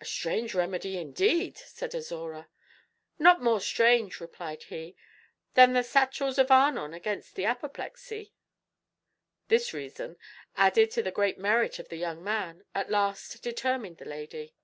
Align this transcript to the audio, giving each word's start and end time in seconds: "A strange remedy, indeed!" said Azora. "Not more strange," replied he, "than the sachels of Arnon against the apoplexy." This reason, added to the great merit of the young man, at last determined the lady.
"A 0.00 0.04
strange 0.04 0.54
remedy, 0.54 0.98
indeed!" 0.98 1.56
said 1.56 1.94
Azora. 1.94 2.48
"Not 3.16 3.40
more 3.40 3.60
strange," 3.60 4.18
replied 4.18 4.64
he, 4.64 4.96
"than 5.54 5.72
the 5.72 5.84
sachels 5.84 6.36
of 6.36 6.50
Arnon 6.50 6.92
against 6.92 7.36
the 7.36 7.44
apoplexy." 7.44 8.32
This 9.46 9.72
reason, 9.72 10.16
added 10.56 10.90
to 10.90 11.02
the 11.04 11.12
great 11.12 11.38
merit 11.38 11.78
of 11.78 11.90
the 11.90 11.96
young 11.96 12.24
man, 12.24 12.64
at 12.74 12.90
last 12.90 13.40
determined 13.40 13.98
the 13.98 14.04
lady. 14.04 14.56